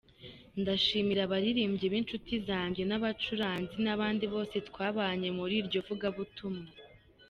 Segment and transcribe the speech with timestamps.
[0.61, 6.67] Ndashimira abaririmbyi b’inshuti zanjye n’abacuranzi n’abandi bose twabanye muri iryo vugabutumwa.